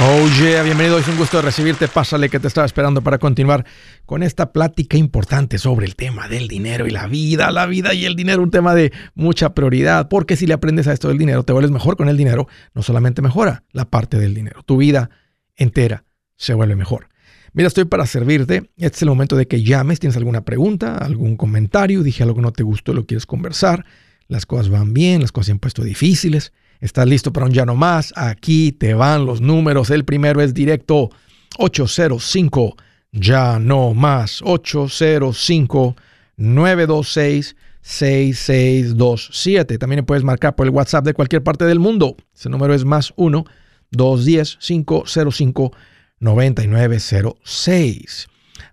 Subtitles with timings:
[0.00, 1.86] Oh yeah, bienvenido, es un gusto recibirte.
[1.86, 3.66] Pásale que te estaba esperando para continuar
[4.06, 7.50] con esta plática importante sobre el tema del dinero y la vida.
[7.50, 10.94] La vida y el dinero, un tema de mucha prioridad, porque si le aprendes a
[10.94, 14.32] esto del dinero, te vuelves mejor con el dinero, no solamente mejora la parte del
[14.34, 15.10] dinero, tu vida
[15.56, 16.04] entera
[16.36, 17.08] se vuelve mejor.
[17.52, 18.70] Mira, estoy para servirte.
[18.78, 20.00] Este es el momento de que llames.
[20.00, 22.02] ¿Tienes alguna pregunta, algún comentario?
[22.02, 23.84] Dije algo que no te gustó, lo quieres conversar.
[24.26, 26.54] Las cosas van bien, las cosas se han puesto difíciles.
[26.82, 28.12] ¿Estás listo para un ya no más?
[28.16, 29.90] Aquí te van los números.
[29.90, 31.10] El primero es directo
[31.58, 32.74] 805
[33.12, 35.94] ya no más 805
[36.36, 39.78] 926 6627.
[39.78, 42.16] También puedes marcar por el WhatsApp de cualquier parte del mundo.
[42.34, 43.44] Ese número es más 1
[43.92, 45.72] 210 505
[46.18, 48.26] 9906.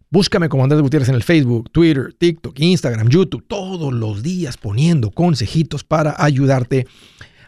[0.09, 5.11] Búscame como Andrés Gutiérrez en el Facebook, Twitter, TikTok, Instagram, YouTube, todos los días poniendo
[5.11, 6.87] consejitos para ayudarte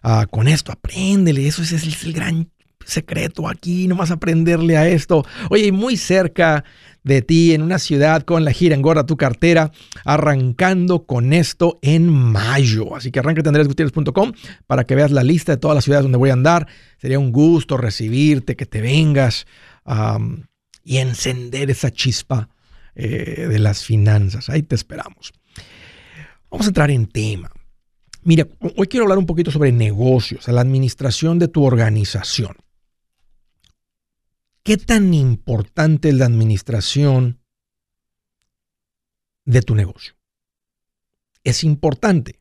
[0.01, 2.49] Ah, con esto, apréndele, eso es, el gran
[2.85, 5.23] secreto aquí, nomás aprenderle a esto.
[5.49, 6.63] Oye, muy cerca
[7.03, 9.71] de ti, en una ciudad con la gira Engorda tu cartera,
[10.03, 12.95] arrancando con esto en mayo.
[12.95, 14.33] Así que arranca andresgutierrez.com
[14.67, 16.67] para que veas la lista de todas las ciudades donde voy a andar.
[16.97, 19.45] Sería un gusto recibirte, que te vengas
[20.83, 22.49] y encender esa chispa
[22.95, 24.49] eh, de las finanzas.
[24.49, 25.33] Ahí te esperamos.
[26.49, 27.51] Vamos a entrar en tema.
[28.23, 32.55] Mira, hoy quiero hablar un poquito sobre negocios, la administración de tu organización.
[34.63, 37.39] ¿Qué tan importante es la administración
[39.45, 40.13] de tu negocio?
[41.43, 42.39] ¿Es importante?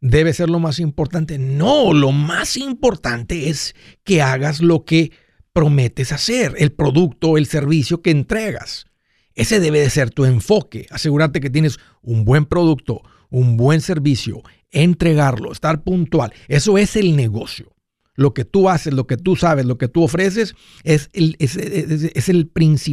[0.00, 1.38] ¿Debe ser lo más importante?
[1.38, 5.12] No, lo más importante es que hagas lo que
[5.52, 8.86] prometes hacer, el producto, el servicio que entregas.
[9.34, 10.86] Ese debe de ser tu enfoque.
[10.90, 14.42] Asegúrate que tienes un buen producto, un buen servicio,
[14.74, 16.32] entregarlo, estar puntual.
[16.48, 17.74] Eso es el negocio.
[18.16, 21.56] Lo que tú haces, lo que tú sabes, lo que tú ofreces es, el, es,
[22.28, 22.50] el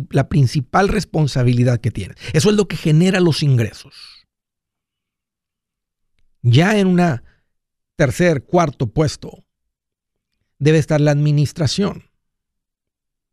[0.10, 2.18] la principal responsabilidad que tienes.
[2.34, 3.94] Eso es lo que genera los ingresos.
[6.42, 7.24] Ya en una
[7.96, 9.46] tercer, cuarto puesto
[10.58, 12.06] debe estar la administración.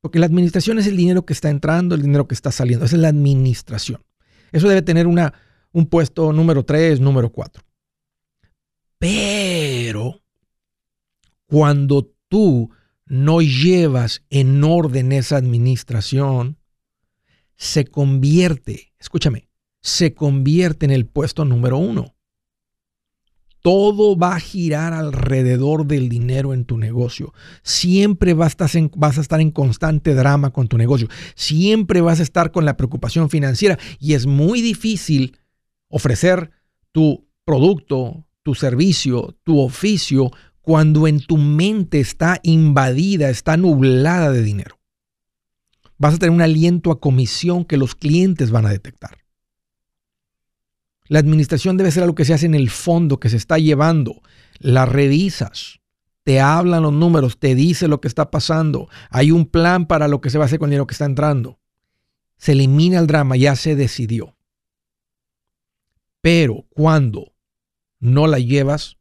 [0.01, 2.85] Porque la administración es el dinero que está entrando, el dinero que está saliendo.
[2.85, 4.05] Esa es la administración.
[4.53, 5.33] Eso debe tener una,
[5.73, 7.63] un puesto número 3, número 4.
[8.99, 10.23] Pero
[11.47, 12.71] cuando tú
[13.07, 16.59] no llevas en orden esa administración,
[17.57, 19.49] se convierte, escúchame,
[19.81, 22.15] se convierte en el puesto número uno.
[23.61, 27.33] Todo va a girar alrededor del dinero en tu negocio.
[27.63, 31.09] Siempre vas a, vas a estar en constante drama con tu negocio.
[31.35, 35.37] Siempre vas a estar con la preocupación financiera y es muy difícil
[35.89, 36.53] ofrecer
[36.93, 40.31] tu producto, tu servicio, tu oficio,
[40.63, 44.81] cuando en tu mente está invadida, está nublada de dinero.
[45.99, 49.19] Vas a tener un aliento a comisión que los clientes van a detectar.
[51.09, 54.23] La administración debe ser algo que se hace en el fondo, que se está llevando.
[54.61, 55.81] La revisas,
[56.25, 58.89] te hablan los números, te dice lo que está pasando.
[59.11, 61.05] Hay un plan para lo que se va a hacer con el dinero que está
[61.05, 61.61] entrando.
[62.39, 64.39] Se elimina el drama, ya se decidió.
[66.23, 67.35] Pero cuando
[68.01, 68.97] no la llevas,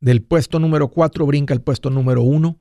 [0.00, 2.58] del puesto número 4 brinca al puesto número 1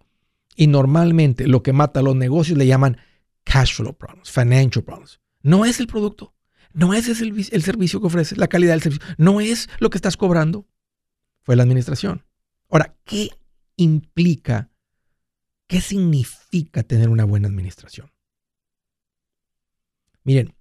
[0.55, 2.97] y normalmente lo que mata a los negocios le llaman
[3.43, 5.19] cash flow problems, financial problems.
[5.41, 6.33] No es el producto,
[6.73, 9.97] no es el, el servicio que ofreces, la calidad del servicio, no es lo que
[9.97, 10.67] estás cobrando,
[11.43, 12.25] fue la administración.
[12.69, 13.29] Ahora, ¿qué
[13.75, 14.71] implica,
[15.67, 18.11] qué significa tener una buena administración?
[20.23, 20.55] Miren,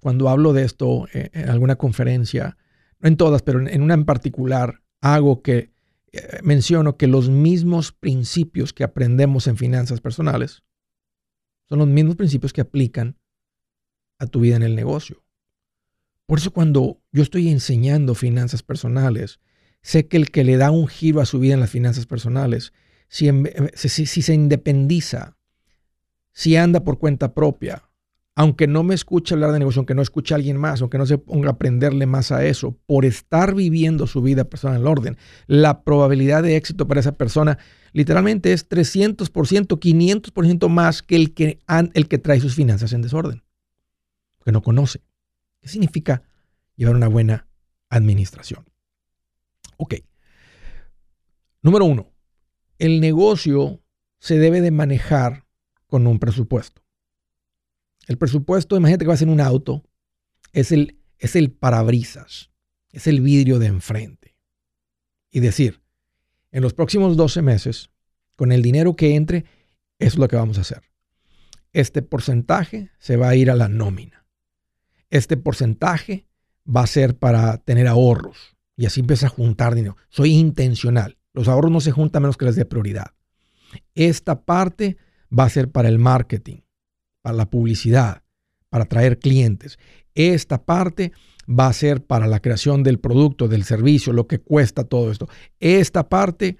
[0.00, 2.56] cuando hablo de esto eh, en alguna conferencia,
[3.00, 5.72] no en todas, pero en una en particular, hago que
[6.12, 10.62] eh, menciono que los mismos principios que aprendemos en finanzas personales
[11.68, 13.16] son los mismos principios que aplican
[14.18, 15.24] a tu vida en el negocio.
[16.26, 19.40] Por eso cuando yo estoy enseñando finanzas personales,
[19.82, 22.72] sé que el que le da un giro a su vida en las finanzas personales,
[23.08, 23.28] si,
[23.74, 25.36] si se independiza,
[26.32, 27.89] si anda por cuenta propia,
[28.36, 31.06] aunque no me escuche hablar de negocio, aunque no escuche a alguien más, aunque no
[31.06, 35.18] se ponga a aprenderle más a eso, por estar viviendo su vida personal en orden,
[35.46, 37.58] la probabilidad de éxito para esa persona
[37.92, 39.26] literalmente es 300%,
[39.78, 41.58] 500% más que el que,
[41.94, 43.42] el que trae sus finanzas en desorden,
[44.44, 45.02] que no conoce.
[45.60, 46.22] ¿Qué significa
[46.76, 47.46] llevar una buena
[47.88, 48.64] administración?
[49.76, 49.96] Ok.
[51.62, 52.12] Número uno,
[52.78, 53.82] el negocio
[54.18, 55.46] se debe de manejar
[55.86, 56.79] con un presupuesto.
[58.10, 59.84] El presupuesto, imagínate que vas en un auto,
[60.52, 62.50] es el, es el parabrisas,
[62.90, 64.36] es el vidrio de enfrente.
[65.30, 65.80] Y decir,
[66.50, 67.90] en los próximos 12 meses,
[68.34, 69.44] con el dinero que entre,
[70.00, 70.82] Eso es lo que vamos a hacer.
[71.72, 74.26] Este porcentaje se va a ir a la nómina.
[75.08, 76.26] Este porcentaje
[76.66, 78.56] va a ser para tener ahorros.
[78.76, 79.96] Y así empieza a juntar dinero.
[80.08, 81.16] Soy intencional.
[81.32, 83.14] Los ahorros no se juntan menos que les dé prioridad.
[83.94, 84.96] Esta parte
[85.30, 86.62] va a ser para el marketing,
[87.22, 88.22] para la publicidad,
[88.68, 89.78] para atraer clientes.
[90.14, 91.12] Esta parte
[91.48, 95.28] va a ser para la creación del producto, del servicio, lo que cuesta todo esto.
[95.58, 96.56] Esta parte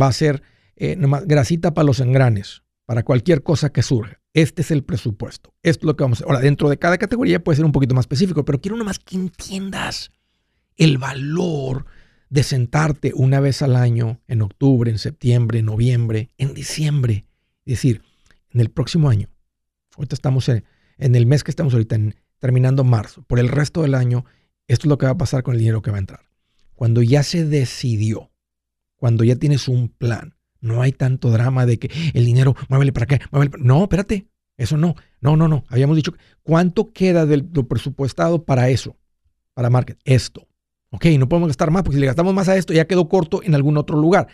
[0.00, 0.42] va a ser
[0.76, 4.20] eh, nomás grasita para los engranes, para cualquier cosa que surja.
[4.34, 5.54] Este es el presupuesto.
[5.62, 6.30] Esto es lo que vamos a hacer.
[6.30, 9.16] Ahora, dentro de cada categoría puede ser un poquito más específico, pero quiero nomás que
[9.16, 10.10] entiendas
[10.76, 11.84] el valor
[12.30, 17.26] de sentarte una vez al año, en octubre, en septiembre, en noviembre, en diciembre.
[17.66, 18.02] Es decir,
[18.50, 19.28] en el próximo año.
[19.96, 20.64] Ahorita estamos en,
[20.98, 21.96] el mes que estamos ahorita,
[22.38, 23.22] terminando marzo.
[23.22, 24.24] Por el resto del año,
[24.68, 26.20] esto es lo que va a pasar con el dinero que va a entrar.
[26.74, 28.30] Cuando ya se decidió,
[28.96, 33.04] cuando ya tienes un plan, no hay tanto drama de que el dinero, muévele para
[33.04, 33.64] acá, muévele para...
[33.64, 34.94] No, espérate, eso no.
[35.20, 35.64] No, no, no.
[35.68, 38.96] Habíamos dicho, ¿cuánto queda del, presupuestado para eso?
[39.54, 39.98] Para market.
[40.04, 40.48] Esto.
[40.90, 43.42] Ok, no podemos gastar más, porque si le gastamos más a esto, ya quedó corto
[43.42, 44.28] en algún otro lugar.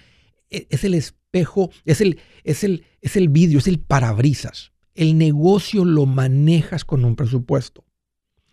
[0.51, 4.73] E, es el espejo, es el, es el, es el vidrio, es el parabrisas.
[4.99, 7.85] El negocio lo manejas con un presupuesto.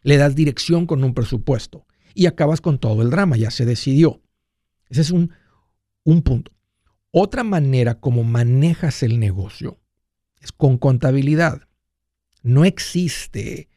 [0.04, 1.88] Le das dirección con un presupuesto.
[2.14, 4.22] Y acabas con todo el drama, ya se decidió.
[4.88, 5.34] Ese es un,
[6.04, 6.52] un punto.
[7.10, 9.80] Otra manera como manejas el negocio
[10.40, 11.68] es con contabilidad.
[12.44, 13.68] No existe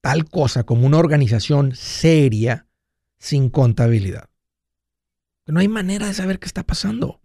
[0.00, 2.66] tal cosa como una organización seria
[3.16, 4.28] sin contabilidad.
[5.46, 7.20] No hay manera de saber qué está pasando.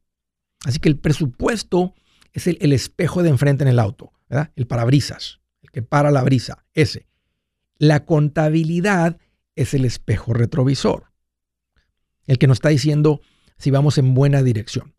[0.65, 1.95] Así que el presupuesto
[2.31, 4.11] es el, espejo de enfrente en el auto,
[4.55, 7.07] El parabrisas, el que para la brisa, ese.
[7.77, 9.17] La contabilidad
[9.55, 11.11] es el espejo retrovisor,
[12.25, 13.21] el que nos está diciendo
[13.57, 14.95] si vamos en buena dirección,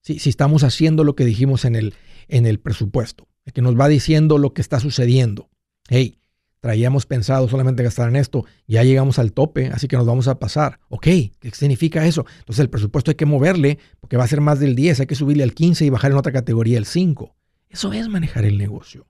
[0.00, 1.94] si, si estamos haciendo lo que dijimos en el,
[2.28, 5.50] en el presupuesto, el que nos va diciendo lo que está sucediendo.
[5.88, 6.20] Hey,
[6.60, 10.38] traíamos pensado solamente gastar en esto, ya llegamos al tope, así que nos vamos a
[10.38, 10.78] pasar.
[10.88, 12.26] Ok, ¿qué significa eso?
[12.40, 15.14] Entonces el presupuesto hay que moverle porque va a ser más del 10, hay que
[15.14, 17.34] subirle al 15 y bajar en otra categoría el 5.
[17.70, 19.06] Eso es manejar el negocio.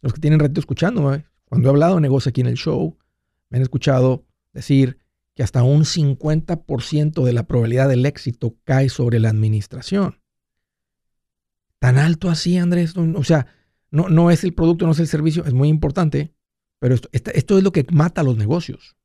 [0.00, 2.96] Los que tienen reto escuchando, cuando he hablado de negocio aquí en el show,
[3.50, 4.98] me han escuchado decir
[5.34, 10.22] que hasta un 50% de la probabilidad del éxito cae sobre la administración.
[11.78, 12.94] Tan alto así, Andrés.
[12.96, 13.46] O sea,
[13.90, 16.34] no, no es el producto, no es el servicio, es muy importante,
[16.78, 18.96] pero esto, esto es lo que mata a los negocios.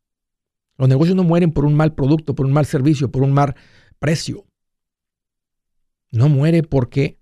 [0.77, 3.55] Los negocios no mueren por un mal producto, por un mal servicio, por un mal
[3.99, 4.45] precio.
[6.11, 7.19] No muere porque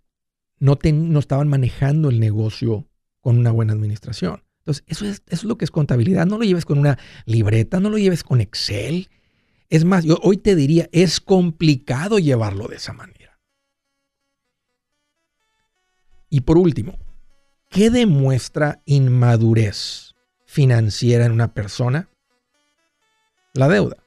[0.59, 2.88] no, no estaban manejando el negocio
[3.21, 4.44] con una buena administración.
[4.59, 6.25] Entonces, eso es, eso es lo que es contabilidad.
[6.25, 9.09] No lo lleves con una libreta, no lo lleves con Excel.
[9.69, 13.39] Es más, yo hoy te diría, es complicado llevarlo de esa manera.
[16.30, 16.97] Y por último,
[17.69, 20.15] ¿Qué demuestra inmadurez
[20.45, 22.09] financiera en una persona?
[23.53, 23.97] La deuda.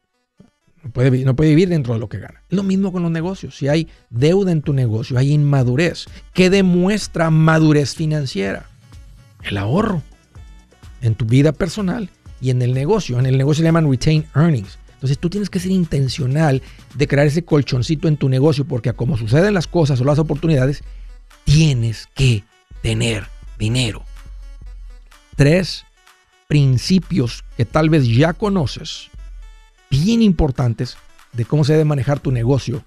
[0.82, 2.42] No puede, vivir dentro de lo que gana.
[2.48, 3.56] Lo mismo con los negocios.
[3.56, 6.06] Si hay deuda en tu negocio, hay inmadurez.
[6.34, 8.66] ¿Qué demuestra madurez financiera?
[9.42, 10.02] El ahorro
[11.00, 13.18] en tu vida personal y en el negocio.
[13.18, 14.78] En el negocio le llaman retain earnings.
[14.94, 16.62] Entonces tú tienes que ser intencional
[16.94, 20.82] de crear ese colchoncito en tu negocio porque como suceden las cosas o las oportunidades,
[21.44, 22.44] tienes que
[22.82, 23.26] tener
[23.58, 24.04] dinero.
[25.36, 25.84] Tres
[26.46, 29.10] principios que tal vez ya conoces,
[29.92, 30.96] bien importantes
[31.34, 32.82] de cómo se debe manejar tu negocio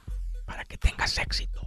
[0.46, 1.62] para que tengas éxito.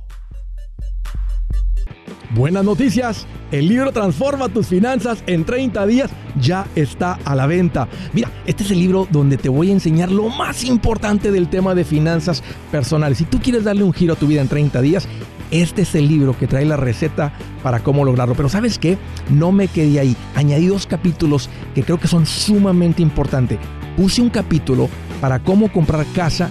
[2.34, 7.88] Buenas noticias, el libro Transforma tus finanzas en 30 días ya está a la venta.
[8.12, 11.74] Mira, este es el libro donde te voy a enseñar lo más importante del tema
[11.74, 12.42] de finanzas
[12.72, 13.18] personales.
[13.18, 15.08] Si tú quieres darle un giro a tu vida en 30 días,
[15.50, 18.34] este es el libro que trae la receta para cómo lograrlo.
[18.34, 18.98] Pero sabes qué?
[19.30, 20.16] No me quedé ahí.
[20.34, 23.58] Añadí dos capítulos que creo que son sumamente importantes.
[23.96, 24.88] Puse un capítulo
[25.20, 26.50] para cómo comprar casa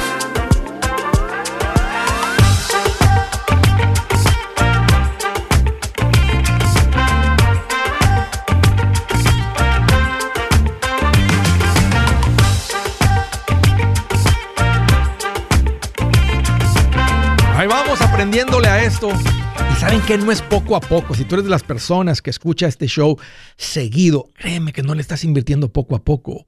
[18.21, 19.09] Aprendiéndole a esto.
[19.09, 21.15] Y saben que no es poco a poco.
[21.15, 23.17] Si tú eres de las personas que escucha este show
[23.57, 26.45] seguido, créeme que no le estás invirtiendo poco a poco.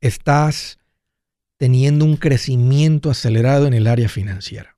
[0.00, 0.78] Estás
[1.56, 4.76] teniendo un crecimiento acelerado en el área financiera.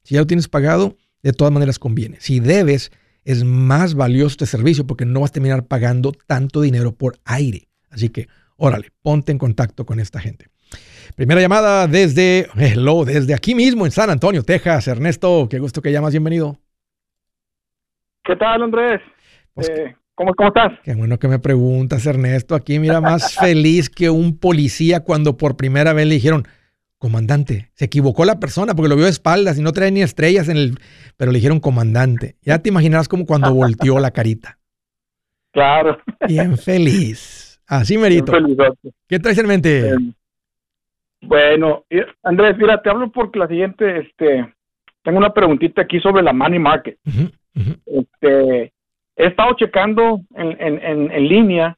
[0.04, 2.18] Si ya lo tienes pagado, de todas maneras conviene.
[2.22, 2.92] Si debes,
[3.26, 7.68] es más valioso este servicio porque no vas a terminar pagando tanto dinero por aire.
[7.90, 10.48] Así que, órale, ponte en contacto con esta gente.
[11.16, 14.88] Primera llamada desde, hello, desde aquí mismo en San Antonio, Texas.
[14.88, 16.60] Ernesto, qué gusto que llamas, bienvenido.
[18.24, 19.02] ¿Qué tal, Andrés?
[19.54, 20.74] Pues, Eh, ¿cómo, ¿Cómo estás?
[20.84, 22.56] Qué bueno que me preguntas, Ernesto.
[22.56, 26.44] Aquí mira más feliz que un policía cuando por primera vez le dijeron,
[26.98, 30.50] comandante, se equivocó la persona porque lo vio de espaldas y no trae ni estrellas
[30.50, 30.80] en el,
[31.16, 32.36] pero le dijeron comandante.
[32.42, 34.58] Ya te imaginarás como cuando volteó la carita.
[35.54, 35.98] Claro.
[36.28, 37.60] Bien feliz.
[37.66, 38.32] Así merito.
[38.32, 38.58] Bien.
[39.08, 39.90] ¿Qué traes en mente?
[39.90, 39.96] Eh,
[41.22, 41.84] bueno,
[42.22, 44.54] Andrés, mira, te hablo porque la siguiente, este,
[45.02, 47.00] tengo una preguntita aquí sobre la money market.
[47.88, 48.72] Este,
[49.18, 51.76] he estado checando en, en, en, en línea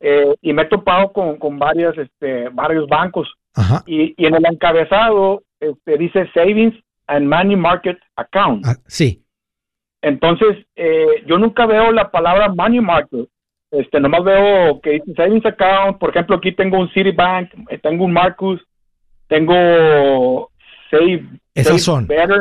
[0.00, 3.82] eh, y me he topado con, con varias, este, varios bancos Ajá.
[3.86, 6.74] y, y en el encabezado este, dice Savings
[7.08, 8.64] and Money Market Account.
[8.66, 9.22] Ah, sí.
[10.02, 13.28] Entonces, eh, yo nunca veo la palabra money market.
[13.72, 15.98] Este, nomás veo que dice savings account.
[15.98, 18.60] Por ejemplo, aquí tengo un Citibank, eh, tengo un Marcus,
[19.26, 20.50] tengo
[20.90, 21.24] Save,
[21.54, 22.06] Esas Save son.
[22.06, 22.40] Better,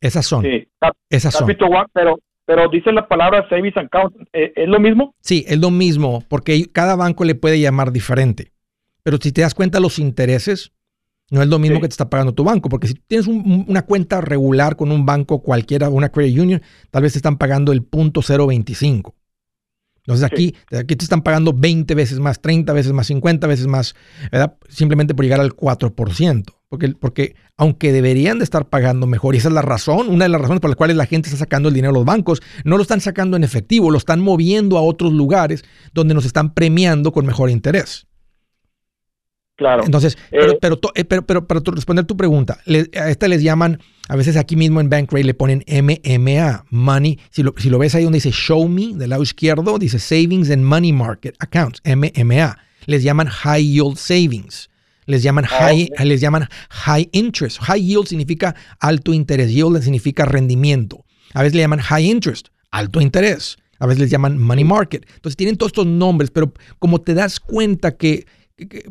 [0.00, 0.42] Esas son.
[0.42, 1.48] sí, Cap- Esas son.
[1.48, 4.14] One, pero, pero dice la palabra savings account.
[4.32, 5.14] Eh, ¿Es lo mismo?
[5.20, 8.52] Sí, es lo mismo, porque cada banco le puede llamar diferente.
[9.02, 10.72] Pero si te das cuenta, los intereses
[11.30, 11.82] no es lo mismo Sí.
[11.82, 14.92] que te está pagando tu banco, porque si tienes un- un- una cuenta regular con
[14.92, 19.14] un banco cualquiera, una credit union, tal vez te están pagando el punto 025.
[20.06, 23.94] Entonces aquí, aquí te están pagando 20 veces más, 30 veces más, 50 veces más,
[24.30, 24.56] ¿verdad?
[24.68, 26.52] Simplemente por llegar al 4%.
[26.74, 30.28] Porque, porque aunque deberían de estar pagando mejor, y esa es la razón, una de
[30.28, 32.76] las razones por las cuales la gente está sacando el dinero a los bancos, no
[32.76, 37.12] lo están sacando en efectivo, lo están moviendo a otros lugares donde nos están premiando
[37.12, 38.08] con mejor interés.
[39.54, 39.84] Claro.
[39.84, 43.78] Entonces, pero, eh, pero, eh, pero, pero, para responder tu pregunta, a esta les llaman,
[44.08, 47.20] a veces aquí mismo en Bankrate le ponen MMA, Money.
[47.30, 50.50] Si lo, si lo ves ahí donde dice Show Me, del lado izquierdo, dice Savings
[50.50, 52.58] and Money Market Accounts, MMA.
[52.86, 54.70] Les llaman High Yield Savings.
[55.06, 57.58] Les llaman, ah, high, les llaman high interest.
[57.60, 59.52] High yield significa alto interés.
[59.52, 61.04] Yield significa rendimiento.
[61.34, 63.58] A veces le llaman high interest, alto interés.
[63.78, 65.06] A veces les llaman money market.
[65.16, 68.26] Entonces tienen todos estos nombres, pero como te das cuenta que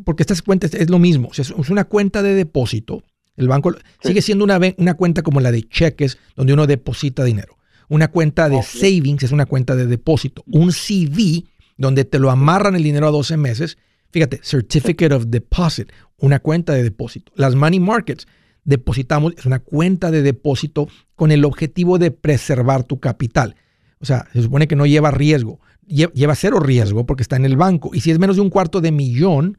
[0.04, 3.02] porque estas cuentas es lo mismo, es una cuenta de depósito.
[3.36, 7.56] El banco sigue siendo una, una, cuenta como la de cheques, donde uno deposita dinero.
[7.88, 10.44] Una cuenta de savings es una cuenta de depósito.
[10.46, 11.44] Un CD,
[11.76, 13.76] donde te lo amarran el dinero a 12 meses.
[14.14, 17.32] Fíjate, Certificate of Deposit, una cuenta de depósito.
[17.34, 18.28] Las money markets,
[18.62, 23.56] depositamos, es una cuenta de depósito con el objetivo de preservar tu capital.
[23.98, 27.56] O sea, se supone que no lleva riesgo lleva cero riesgo porque está en el
[27.56, 27.90] banco.
[27.92, 29.58] Y si es menos de un cuarto de millón,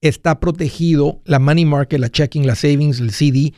[0.00, 3.54] está protegido la money market, la checking, la savings, el CD,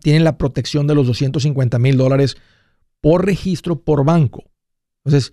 [0.00, 2.36] tienen la protección de los 250 mil dólares
[3.00, 4.44] por registro por banco.
[5.04, 5.32] Entonces,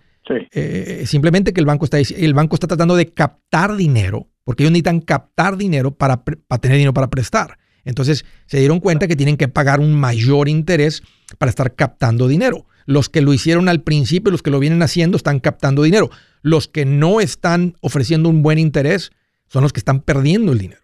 [0.51, 4.71] eh, simplemente que el banco, está, el banco está tratando de captar dinero, porque ellos
[4.71, 7.57] necesitan captar dinero para, para tener dinero para prestar.
[7.85, 11.01] Entonces, se dieron cuenta que tienen que pagar un mayor interés
[11.37, 12.65] para estar captando dinero.
[12.85, 16.09] Los que lo hicieron al principio, los que lo vienen haciendo, están captando dinero.
[16.41, 19.11] Los que no están ofreciendo un buen interés
[19.47, 20.81] son los que están perdiendo el dinero.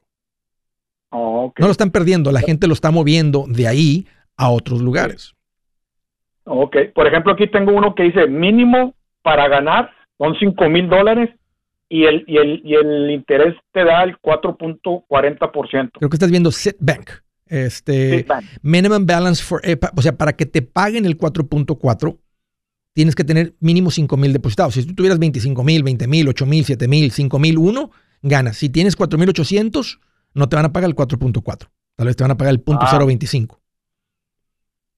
[1.57, 5.33] No lo están perdiendo, la gente lo está moviendo de ahí a otros lugares.
[6.43, 8.93] Ok, por ejemplo, aquí tengo uno que dice mínimo
[9.25, 9.89] para ganar
[10.19, 11.31] son 5 mil dólares
[11.89, 15.91] y el, y, el, y el interés te da el 4.40%.
[15.97, 17.09] Creo que estás viendo Citbank.
[17.47, 18.25] Este,
[18.61, 22.17] minimum balance for, eh, o sea, para que te paguen el 4.4,
[22.93, 24.75] tienes que tener mínimo 5 mil depositados.
[24.75, 28.57] Si tú tuvieras 25 mil, 20 mil, 8 mil, 7 mil, 5 mil, 1, ganas.
[28.57, 29.99] Si tienes 4 mil 800,
[30.33, 31.67] no te van a pagar el 4.4.
[31.95, 32.99] Tal vez te van a pagar el punto ah.
[32.99, 33.57] 0.25.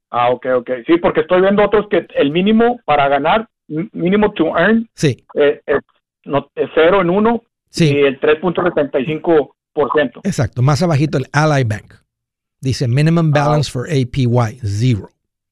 [0.10, 0.70] Ah, ok, ok.
[0.86, 5.24] Sí, porque estoy viendo otros que el mínimo para ganar, mínimo to earn, sí.
[5.36, 5.80] Eh, es,
[6.26, 7.86] no, es 0 en 1 sí.
[7.86, 9.52] y el 3.75%.
[10.24, 11.94] Exacto, más abajito el Ally Bank.
[12.60, 15.10] Dice minimum balance for APY, zero.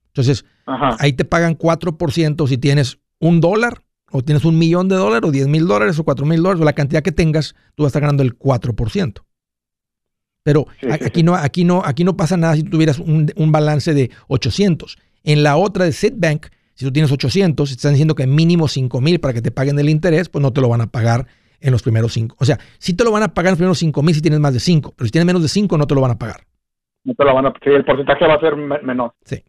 [0.07, 5.27] Entonces, ahí te pagan 4% si tienes un dólar, o tienes un millón de dólares,
[5.27, 7.87] o 10 mil dólares, o 4 mil dólares, o la cantidad que tengas, tú vas
[7.87, 9.23] a estar ganando el 4%.
[10.43, 14.11] Pero aquí, No, aquí, no, aquí no pasa nada si tú tuvieras un, balance de
[14.27, 14.97] 800.
[15.23, 19.19] En la otra de Citibank, si tú tienes 800, están diciendo que mínimo 5 mil
[19.19, 21.25] para que te paguen el interés, pues no te lo van a pagar
[21.59, 22.35] en los primeros 5.
[22.39, 24.39] O sea, sí te lo van a pagar en los primeros 5 mil si tienes
[24.39, 26.41] más de 5, pero si tienes menos de 5 no te lo van a pagar
[27.05, 29.13] no te van a, sí, el porcentaje va a ser menor.
[29.23, 29.41] Sí.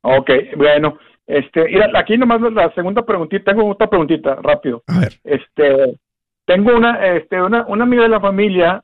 [0.00, 4.82] Ok, bueno, este, mira, aquí nomás la segunda preguntita, tengo otra preguntita, rápido.
[4.88, 5.12] A ver.
[5.22, 5.96] Este,
[6.46, 8.82] tengo una, este, una, una amiga de la familia,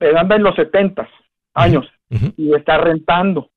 [0.00, 1.08] eh, anda en los 70
[1.54, 1.86] años
[2.36, 3.50] y está rentando.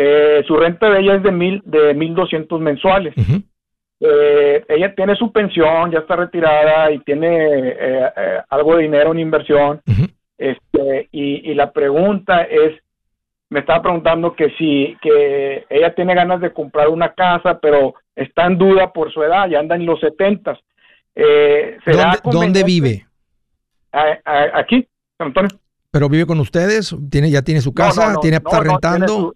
[0.00, 3.12] Eh, su renta de ella es de mil, de mil doscientos mensuales.
[3.98, 7.36] eh, ella tiene su pensión, ya está retirada y tiene
[7.70, 9.80] eh, eh, algo de dinero en inversión.
[10.38, 12.80] Este, y, y la pregunta es,
[13.50, 18.46] me estaba preguntando que si que ella tiene ganas de comprar una casa, pero está
[18.46, 20.60] en duda por su edad, ya anda en los setentas.
[21.16, 21.76] Eh,
[22.22, 23.04] ¿Dónde, vive?
[23.92, 24.86] aquí,
[25.18, 25.50] Antonio.
[25.90, 26.94] ¿Pero vive con ustedes?
[27.10, 28.14] ¿Tiene, ¿Ya tiene su casa?
[28.20, 29.34] ¿Tiene, ¿Está rentando?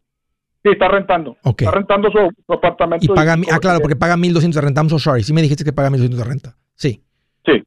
[0.62, 1.36] Sí, está rentando.
[1.44, 2.18] Está rentando su,
[2.52, 3.04] apartamento.
[3.04, 4.80] Y paga, ah, claro, porque paga 1.200 de renta.
[4.80, 5.22] I'm so sorry.
[5.22, 6.56] Sí me dijiste que paga 1.200 de renta.
[6.74, 7.02] Sí.
[7.44, 7.62] Sí.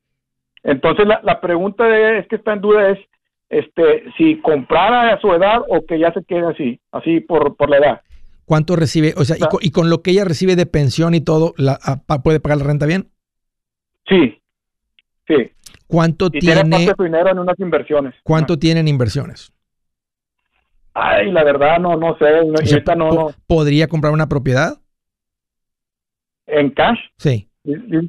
[0.63, 2.99] Entonces la, la pregunta de, es que está en duda es
[3.49, 7.69] este, si comprara a su edad o que ya se quede así, así por, por
[7.69, 8.01] la edad.
[8.45, 9.13] ¿Cuánto recibe?
[9.17, 11.79] O sea, y, con, lo que ella recibe de pensión y todo, la,
[12.23, 13.09] ¿puede pagar la renta bien?
[14.07, 14.39] Sí,
[15.27, 15.51] sí.
[15.87, 16.63] ¿Cuánto tiene?
[16.63, 18.13] Tiene su dinero en unas inversiones.
[18.23, 19.51] ¿Cuánto tiene en inversiones?
[20.97, 22.95] Ay, la verdad no, no sé.
[22.95, 24.79] no, ¿Podría comprar una propiedad?
[26.47, 26.97] ¿En cash?
[27.17, 27.49] Sí.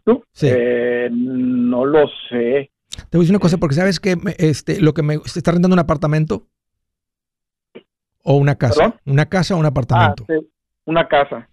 [0.05, 0.23] tú?
[0.33, 0.49] Sí.
[0.51, 2.71] Eh, no lo sé.
[3.11, 5.75] Te voy a decir una cosa, porque sabes que este, lo que me está rentando
[5.75, 6.47] un apartamento
[8.23, 8.95] o una casa.
[9.05, 10.25] ¿Una casa o un apartamento?
[10.29, 10.47] Ah, sí,
[10.85, 11.49] una casa.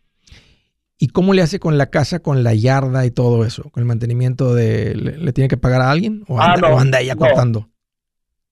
[0.99, 3.71] ¿Y cómo le hace con la casa, con la yarda y todo eso?
[3.71, 4.93] ¿Con el mantenimiento de...
[4.95, 6.23] ¿Le, tiene que pagar a alguien?
[6.27, 7.69] ¿O ah, anda, ella cortando?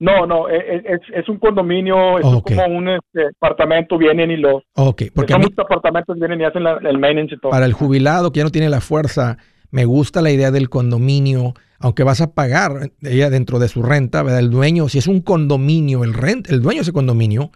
[0.01, 4.63] No, no, e, e, es, un condominio, es como un este, apartamento, vienen y lo...
[4.73, 5.35] Ok, porque...
[5.35, 7.51] Muchos apartamentos vienen y hacen el maintenance y todo.
[7.51, 9.37] Para el jubilado que ya no tiene la fuerza
[9.69, 14.23] Me gusta la idea del condominio, aunque vas a pagar ella dentro de su renta,
[14.23, 14.39] ¿verdad?
[14.39, 17.51] El dueño, si es un condominio, el rent, el dueño de ese condominio,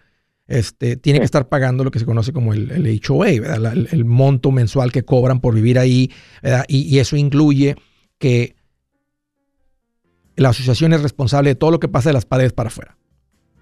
[0.48, 3.74] este, tiene que estar pagando lo que se conoce como el, HOA, ¿verdad?
[3.92, 6.12] El, monto mensual que cobran por vivir ahí,
[6.44, 6.66] ¿verdad?
[6.68, 7.76] Y, eso incluye
[8.20, 8.55] que
[10.36, 12.98] la asociación es responsable de todo lo que pasa de las paredes para afuera.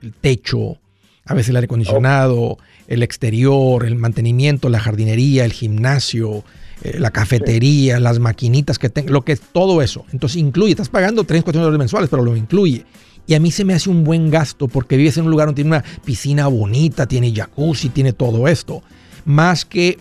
[0.01, 0.77] El techo,
[1.25, 2.57] a veces el aire acondicionado,
[2.88, 6.43] el exterior, el mantenimiento, la jardinería, el gimnasio,
[6.83, 10.05] eh, la cafetería, las maquinitas que tengan, lo que es todo eso.
[10.12, 12.86] Entonces incluye, estás pagando 3, 4 dólares mensuales, pero lo incluye.
[13.25, 15.63] Y a mí se me hace un buen gasto porque vives en un lugar donde
[15.63, 18.83] tiene una piscina bonita, tiene jacuzzi, tiene todo esto.
[19.23, 19.97] Más que,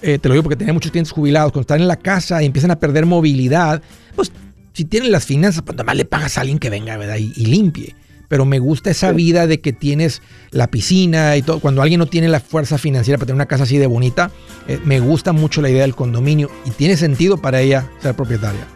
[0.00, 2.46] eh, te lo digo porque tenía muchos clientes jubilados, cuando están en la casa y
[2.46, 3.82] empiezan a perder movilidad,
[4.16, 4.32] pues
[4.72, 7.16] si tienen las finanzas, pues nada le pagas a alguien que venga, ¿verdad?
[7.16, 7.94] Y, limpie.
[8.28, 11.60] Pero me gusta esa vida de que tienes la piscina y todo.
[11.60, 14.30] Cuando alguien no tiene la fuerza financiera para tener una casa así de bonita,
[14.68, 18.66] eh, me gusta mucho la idea del condominio y tiene sentido para ella ser propietaria.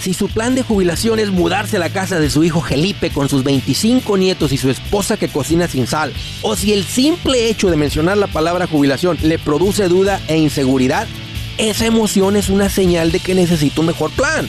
[0.00, 3.28] Si su plan de jubilación es mudarse a la casa de su hijo Felipe con
[3.28, 7.68] sus 25 nietos y su esposa que cocina sin sal, o si el simple hecho
[7.68, 11.06] de mencionar la palabra jubilación le produce duda e inseguridad,
[11.58, 14.48] esa emoción es una señal de que necesita un mejor plan.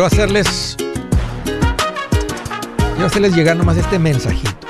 [0.00, 0.76] Quiero hacerles.
[2.78, 4.66] Quiero hacerles llegar nomás este mensajito.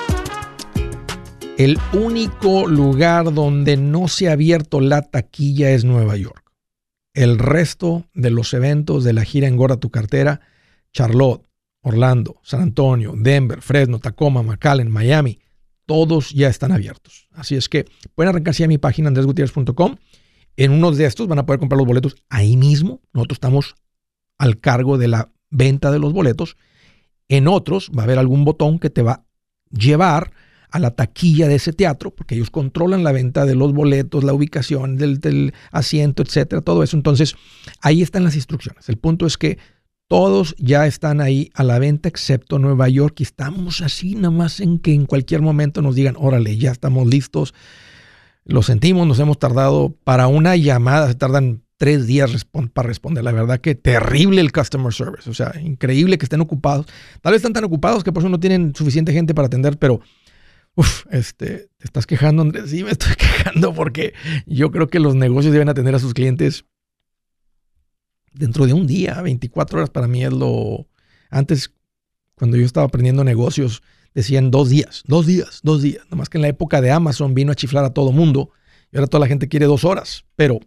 [1.56, 6.52] El único lugar donde no se ha abierto la taquilla es Nueva York.
[7.14, 10.40] El resto de los eventos de la gira Engorda tu cartera,
[10.92, 11.46] Charlotte,
[11.80, 15.38] Orlando, San Antonio, Denver, Fresno, Tacoma, McAllen, Miami,
[15.86, 17.28] todos ya están abiertos.
[17.30, 17.84] Así es que
[18.16, 19.94] pueden arrancarse a mi página andresgutierrez.com.
[20.56, 23.00] En unos de estos van a poder comprar los boletos ahí mismo.
[23.12, 23.76] Nosotros estamos
[24.40, 26.56] al cargo de la venta de los boletos.
[27.28, 29.24] En otros va a haber algún botón que te va a
[29.70, 30.32] llevar
[30.70, 34.32] a la taquilla de ese teatro, porque ellos controlan la venta de los boletos, la
[34.32, 36.96] ubicación del, asiento, etcétera, todo eso.
[36.96, 37.34] Entonces,
[37.82, 38.88] ahí están las instrucciones.
[38.88, 39.58] El punto es que
[40.08, 44.60] todos ya están ahí a la venta, excepto Nueva York, y estamos así, nada más
[44.60, 47.52] en que en cualquier momento nos digan, órale, ya estamos listos.
[48.44, 53.24] Lo sentimos, nos hemos tardado para una llamada, se tardan tres días para responder.
[53.24, 55.30] La verdad que terrible el customer service.
[55.30, 56.84] O sea, increíble que estén ocupados.
[57.22, 60.02] Tal vez están tan ocupados que por eso no tienen suficiente gente para atender, pero
[60.74, 62.68] uf, este, te estás quejando, Andrés.
[62.68, 64.12] Sí, me estoy quejando porque
[64.44, 66.66] yo creo que los negocios deben atender a sus clientes
[68.34, 69.22] dentro de un día.
[69.22, 70.86] 24 horas para mí es lo...
[71.30, 71.72] Antes,
[72.34, 73.82] cuando yo estaba aprendiendo negocios,
[74.14, 76.04] decían dos días, dos días, dos días.
[76.10, 78.50] Nomás que en la época de Amazon vino a chiflar a todo mundo
[78.92, 80.26] y ahora toda la gente quiere dos horas.
[80.36, 80.60] Pero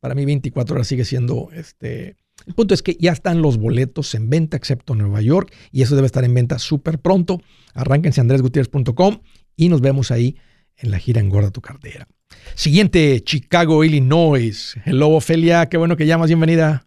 [0.00, 2.16] para mí 24 horas sigue siendo este...
[2.46, 5.94] El punto es que ya están los boletos en venta, excepto Nueva York, y eso
[5.94, 7.42] debe estar en venta súper pronto.
[7.74, 9.20] Arránquense a andresgutierrez.com
[9.56, 10.36] y nos vemos ahí
[10.78, 12.08] en la gira Engorda tu cartera.
[12.54, 14.74] Siguiente, Chicago, Illinois.
[14.86, 16.86] Hello, Ofelia, qué bueno que llamas, bienvenida.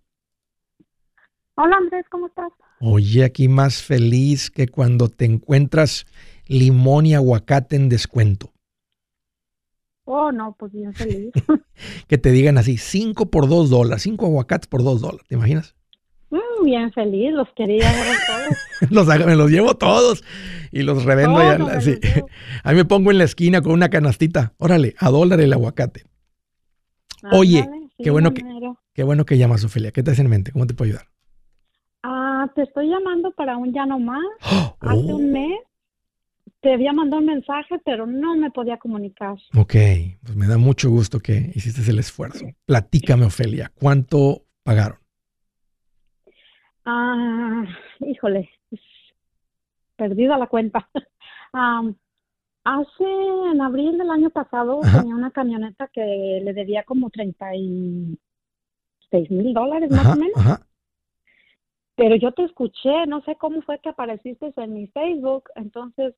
[1.55, 2.51] Hola Andrés, ¿cómo estás?
[2.79, 6.07] Oye, aquí más feliz que cuando te encuentras
[6.47, 8.51] limón y aguacate en descuento.
[10.05, 11.31] Oh, no, pues bien feliz.
[12.07, 15.75] que te digan así, cinco por dos dólares, cinco aguacates por dos dólares, ¿te imaginas?
[16.29, 17.89] Mm, bien feliz, los quería
[18.81, 19.07] todos.
[19.07, 20.23] los, me los llevo todos
[20.71, 21.39] y los revendo.
[21.39, 21.99] ya, así.
[22.63, 24.53] Ahí me pongo en la esquina con una canastita.
[24.57, 26.03] Órale, a dólar el aguacate.
[27.31, 28.43] Oye, qué, bueno que,
[28.93, 29.91] qué bueno que llamas, Ofelia.
[29.91, 30.51] ¿Qué te hace en mente?
[30.51, 31.07] ¿Cómo te puedo ayudar?
[32.01, 34.25] Ah, te estoy llamando para un ya no más.
[34.81, 35.31] Hace un oh.
[35.31, 35.59] mes
[36.63, 39.35] te había mandado un mensaje, pero no me podía comunicar.
[39.53, 39.73] Ok,
[40.23, 42.45] pues me da mucho gusto que hiciste el esfuerzo.
[42.65, 44.97] Platícame, Ofelia, ¿cuánto pagaron?
[46.85, 47.65] Ah,
[47.99, 48.81] híjole, pues,
[49.97, 50.89] perdida la cuenta.
[52.63, 53.03] hace,
[53.51, 58.17] en abril del año pasado, tenía una camioneta que le debía como 36
[59.31, 60.61] mil dólares más o menos.
[61.95, 66.15] pero yo te escuché, no sé cómo fue que apareciste en mi Facebook, entonces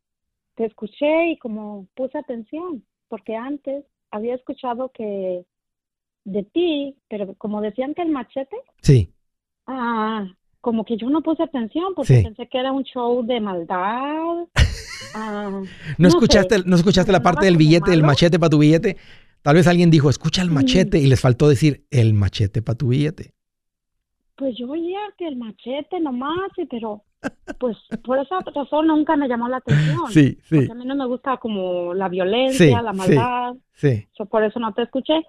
[0.56, 5.46] te escuché y como puse atención, porque antes había escuchado que
[6.24, 9.12] de ti, pero como decían que el machete, Sí.
[9.68, 10.26] ah,
[10.62, 12.24] como que yo no puse atención porque Sí.
[12.24, 14.48] pensé que era un show de maldad.
[15.16, 15.62] ah,
[15.98, 18.98] ¿No, escuchaste, ¿no escuchaste la parte del billete, del machete para tu billete?
[19.44, 22.88] Tal vez alguien dijo, escucha el machete y les faltó decir el machete para tu
[22.88, 23.34] billete.
[24.38, 27.04] Pues yo oía que el machete nomás, pero
[27.60, 30.00] pues por esa razón nunca me llamó la atención.
[30.10, 33.54] Sí, sí, Porque a mí no me gusta como la violencia, Sí, la maldad.
[33.74, 34.08] sí.
[34.18, 35.26] so, por eso no te escuché.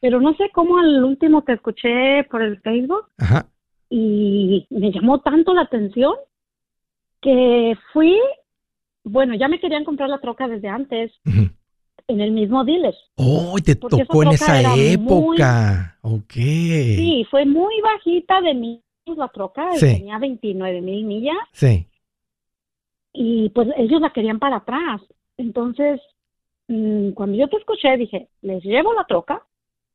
[0.00, 3.46] Pero no sé cómo al último te escuché por el Facebook Ajá.
[3.90, 6.14] y me llamó tanto la atención
[7.20, 8.16] que fui,
[9.04, 11.50] bueno, ya me querían comprar la troca desde antes Ujú.
[12.06, 12.94] en el mismo dealer.
[13.16, 15.98] Oh, te esa tocó en esa era muy- época.
[16.02, 16.32] Ok.
[16.32, 18.82] Sí, fue muy bajita de mí
[19.16, 19.86] la troca, y Sí.
[19.98, 21.86] tenía 29 mil millas Sí.
[23.12, 25.00] y pues ellos la querían para atrás.
[25.36, 26.00] Entonces,
[26.68, 29.42] mm, cuando yo te escuché, dije, les llevo la troca,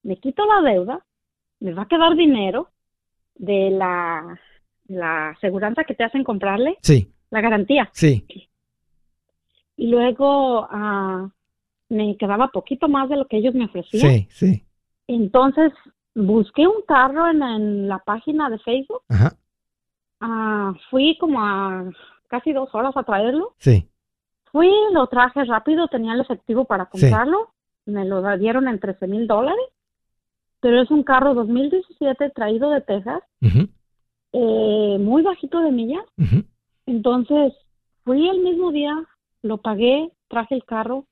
[0.04, 1.06] me quito la deuda,
[1.60, 2.70] me va a quedar dinero
[3.36, 4.40] de la,
[4.88, 7.90] la aseguranza que te hacen comprarle, Sí, la garantía.
[7.94, 8.26] sí.
[9.76, 11.30] Y luego ah,
[11.90, 14.12] me quedaba poquito más de lo que ellos me ofrecían.
[14.12, 14.64] Sí, sí.
[15.08, 15.72] Entonces,
[16.16, 19.02] busqué un carro en, en la página de Facebook.
[19.10, 19.34] Ajá.
[20.20, 21.86] Ah, fui como a
[22.28, 23.54] casi dos horas a traerlo.
[23.58, 23.88] Sí.
[24.52, 27.02] Fui, lo traje rápido, tenía el efectivo para Sí.
[27.02, 27.50] comprarlo.
[27.86, 29.66] Me lo dieron en 13 mil dólares.
[30.62, 33.22] Pero es un carro 2017 traído de Texas,
[34.32, 36.06] eh, muy bajito de millas.
[36.86, 37.54] Entonces,
[38.06, 38.96] fui el mismo día,
[39.42, 41.06] lo pagué, traje el carro.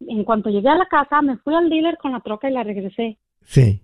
[0.00, 2.62] En cuanto llegué a la casa, me fui al dealer con la troca y la
[2.62, 3.18] regresé.
[3.42, 3.82] Sí,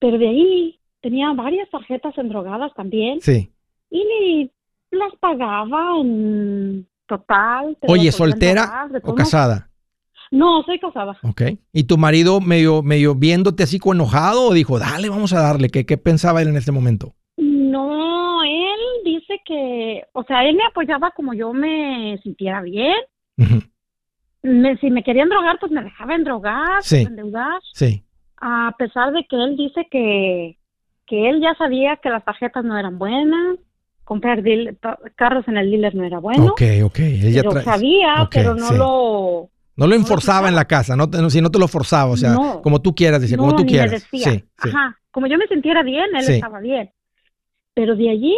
[0.00, 3.52] Pero de ahí tenía varias tarjetas endrogadas también sí.
[3.90, 4.50] y
[4.90, 7.76] las pagaba en total.
[7.82, 9.68] Oye, ¿soltera o casada?
[10.32, 11.16] No, soy casada.
[11.22, 11.42] Ok.
[11.72, 15.68] ¿Y tu marido medio, medio viéndote así con enojado o dijo, dale, vamos a darle?
[15.70, 17.14] ¿Qué, qué pensaba él en este momento?
[17.36, 22.94] No, él dice que, o sea, él me apoyaba como yo me sintiera bien.
[24.42, 26.98] Me- si me querían drogar, pues me dejaban drogar, Sí.
[27.02, 27.60] endeudar.
[27.74, 28.02] Sí.
[28.40, 30.56] A pesar de que él dice que,
[31.06, 33.58] que él ya sabía que las tarjetas no eran buenas,
[34.04, 34.76] comprar deal-
[35.14, 36.46] carros en el dealer no era bueno.
[36.46, 36.98] ok, ok.
[37.34, 38.76] Pero trae- sabía, pero no sí.
[38.76, 39.48] lo...
[39.76, 42.16] No lo lo enforzaba en la casa, no, no- si no te lo forzaba, o
[42.16, 42.60] sea, No.
[42.62, 43.90] como tú quieras, decía, como tú quieras.
[43.92, 44.30] decía.
[44.32, 44.68] Sí, sí.
[44.68, 46.90] Ajá, como yo me sintiera bien, él estaba bien.
[47.74, 48.36] Pero de allí,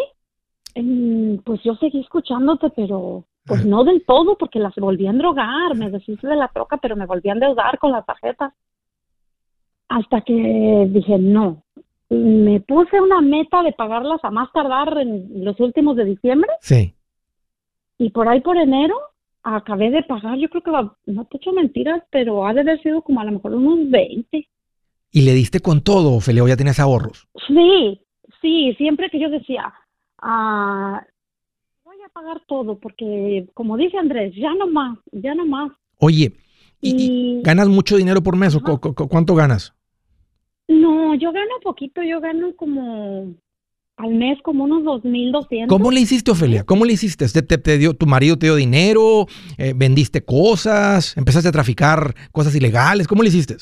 [1.44, 3.68] pues yo seguí escuchándote, pero pues Ajá.
[3.68, 5.74] no del todo, porque las volvían a drogar.
[5.74, 8.52] Me deshice de la troca, pero me volvían a endeudar con las tarjetas.
[9.94, 11.62] Hasta que dije, no.
[12.08, 16.94] Me puse una meta de pagarlas a más tardar en los últimos de diciembre Sí.
[17.98, 18.94] y por ahí por enero
[19.42, 22.80] acabé de pagar, yo creo que va- no te echo mentiras, pero ha de haber
[22.82, 24.48] sido como a lo mejor unos 20.
[25.10, 27.28] ¿Y le diste con todo, Ophelia, o ya tenías ahorros?
[27.48, 28.00] Sí,
[28.40, 29.72] sí, siempre que yo decía,
[30.22, 31.02] ah,
[31.84, 35.70] voy a pagar todo, porque como dice Andrés, ya no más, ya no más.
[35.98, 36.32] Oye,
[36.80, 36.90] ¿y,
[37.38, 38.62] y ganas mucho dinero por mes o
[39.08, 39.74] cuánto ganas?
[40.72, 43.34] No, yo gano poquito, yo gano como
[43.96, 45.68] al mes como unos 2.200.
[45.68, 46.64] ¿Cómo le hiciste, Ofelia?
[46.64, 47.26] ¿Cómo le hiciste?
[47.28, 49.26] ¿Te, te- te dio, ¿Tu marido te dio dinero?
[49.58, 51.16] Eh, ¿Vendiste cosas?
[51.16, 53.06] ¿Empezaste a traficar cosas ilegales?
[53.06, 53.56] ¿Cómo le hiciste?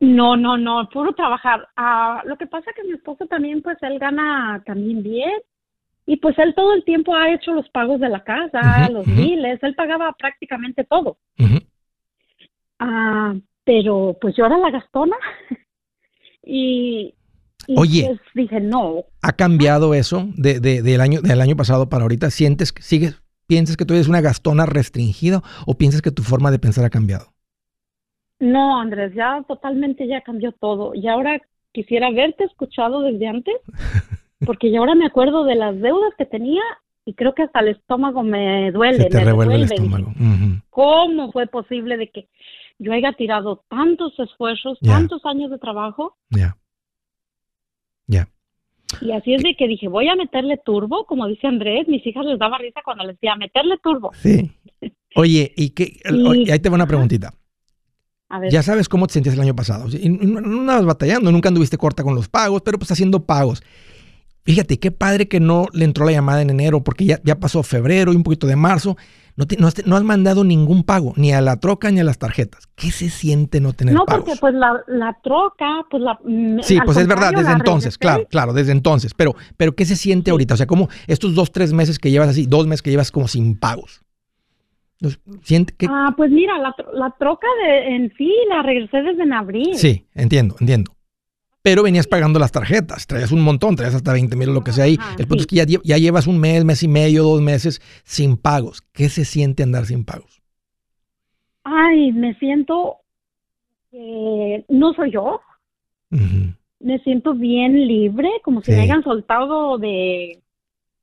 [0.00, 1.68] No, no, no, puro trabajar.
[1.76, 5.32] Ah, lo que pasa que mi esposo también, pues él gana también bien.
[6.06, 9.16] Y pues él todo el tiempo ha hecho los pagos de la casa, los ujú.
[9.22, 11.18] biles, él pagaba prácticamente todo.
[11.38, 11.58] Ujú.
[12.78, 15.16] Ah, pero pues yo era la gastona.
[16.42, 17.14] Y,
[17.66, 18.04] y, Oye.
[18.06, 22.30] pues dije, no, ¿Ha cambiado eso de, de- del, año, del año pasado para ahorita?
[22.30, 26.50] ¿Sientes, que- sigues, piensas que tú eres una gastona restringida o piensas que tu forma
[26.50, 27.32] de pensar ha cambiado?
[28.40, 30.94] no, Andrés, ya totalmente ya cambió todo.
[30.94, 31.40] Y ahora
[31.72, 33.54] quisiera haberte escuchado desde antes,
[34.46, 36.62] porque ya ahora me acuerdo de las deudas que tenía
[37.04, 38.98] y creo que hasta el estómago me duele.
[39.04, 40.14] Se te me revuelve el revuelve, estómago.
[40.70, 42.28] ¿Cómo fue posible de que
[42.78, 46.16] yo haya tirado tantos esfuerzos, tantos años de trabajo?
[46.30, 46.56] Ya.
[48.06, 48.28] Ya.
[49.00, 52.24] Y así es de que dije, voy a meterle turbo, como dice Andrés, mis hijas
[52.24, 54.12] les daba risa cuando les decía, meterle turbo.
[54.22, 54.50] Sí.
[55.14, 57.34] Oye, y qué, Y- ahí te va una preguntita.
[58.30, 59.86] A ver, Ya sabes cómo te sentías el año pasado.
[59.88, 63.62] No, no andabas batallando, nunca anduviste corta con los pagos, pero pues haciendo pagos.
[64.44, 67.62] Fíjate, qué padre que no le entró la llamada en enero, porque ya, ya pasó
[67.62, 68.96] febrero y un poquito de marzo.
[69.38, 69.46] No,
[69.86, 72.66] no, has, mandado ningún pago, ni a la troca ni a las tarjetas.
[72.74, 74.24] ¿Qué se siente no tener No, pagos?
[74.24, 76.18] porque pues la, la troca, pues la...
[76.24, 79.14] mm, Sí, pues es verdad, desde entonces, claro, claro, desde entonces.
[79.14, 80.54] Pero, pero ¿qué se siente ahorita?
[80.54, 83.28] O sea, como estos dos, tres meses que llevas así, dos meses que llevas como
[83.28, 84.02] sin pagos.
[85.44, 85.86] ¿Siente que...
[85.88, 89.76] Ah, pues mira, la, la troca de, en sí la regresé desde en abril.
[89.76, 90.97] Sí, entiendo, entiendo
[91.62, 94.72] pero venías pagando las tarjetas, traías un montón, traías hasta 20 mil o lo que
[94.72, 94.96] sea ahí.
[95.18, 98.36] El punto es que ya, ya, llevas un mes, mes y medio, dos meses sin
[98.36, 98.82] pagos.
[98.92, 100.42] ¿Qué se siente andar sin pagos?
[101.64, 102.98] Ay, me siento
[103.90, 105.40] que no soy yo.
[106.80, 110.40] Me siento bien libre, como si me hayan soltado de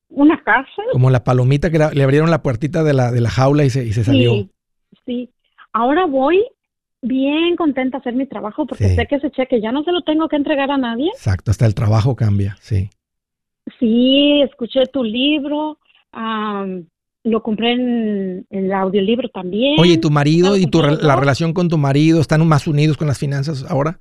[0.10, 0.86] una cárcel.
[0.92, 3.86] Como la palomita que le abrieron la puertita de la, de la jaula y se,
[3.86, 4.34] y se salió.
[4.34, 4.50] Sí,
[5.06, 5.30] sí.
[5.74, 6.44] Ahora voy
[7.06, 10.28] bien contenta hacer mi trabajo porque sé que ese cheque ya no se lo tengo
[10.28, 11.10] que entregar a nadie.
[11.14, 12.90] Exacto, hasta el trabajo cambia, sí.
[13.80, 15.80] Sí, escuché tu libro,
[17.24, 19.80] lo compré en, el audiolibro también.
[19.80, 23.18] Oye, ¿tu marido y tu, la relación con tu marido están más unidos con las
[23.18, 24.00] finanzas ahora?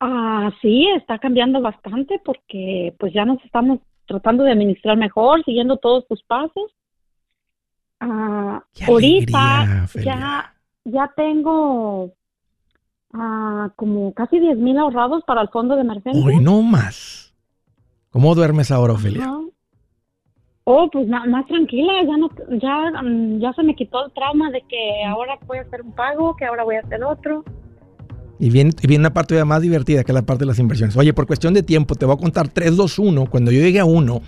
[0.00, 5.76] Ah, sí, está cambiando bastante porque pues ya nos estamos tratando de administrar mejor, siguiendo
[5.76, 6.74] todos tus pasos.
[8.00, 12.12] Ah, ahorita ya ya tengo
[13.12, 16.24] ah, como casi 10 mil ahorrados para el fondo de emergencia.
[16.24, 17.34] Hoy no más.
[18.10, 19.30] ¿Cómo duermes ahora, Ofelia?
[20.64, 24.62] Oh, pues más tranquila, ya no, ya, mm, ya se me quitó el trauma de
[24.68, 27.44] que ahora voy a hacer un pago, que ahora voy a hacer otro.
[28.38, 30.96] Y viene, y viene una parte más divertida que la parte de las inversiones.
[30.96, 33.26] Oye, por cuestión de tiempo, te voy a contar 3, 2, 1.
[33.26, 34.20] Cuando yo llegue a 1,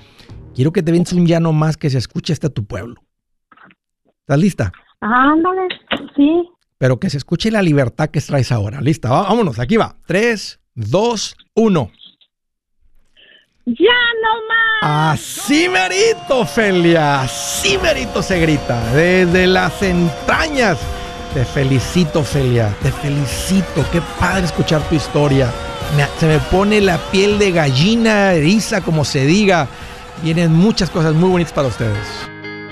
[0.55, 2.97] quiero que te vienes un llano más que se escuche hasta tu pueblo.
[4.21, 4.73] ¿Estás lista?
[5.03, 5.69] Ándale,
[6.15, 6.49] sí.
[6.79, 8.81] Pero que se escuche la libertad que traes ahora.
[8.81, 9.97] Lista, vámonos, aquí va.
[10.07, 11.91] Tres, dos, uno.
[13.67, 13.75] ¡Ya
[14.23, 15.13] no más!
[15.15, 17.23] Así merito, Ofelia.
[17.23, 18.81] Así merito se grita.
[18.93, 20.79] Desde las entrañas.
[21.35, 22.73] Te felicito, Ofelia.
[22.83, 23.85] Te felicito.
[23.91, 25.51] Qué padre escuchar tu historia.
[26.19, 29.67] se me pone la piel de gallina, eriza, como se diga.
[30.23, 32.32] Vienen muchas cosas muy bonitas para ustedes.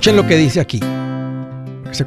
[0.00, 0.80] Escuchen lo que dice aquí.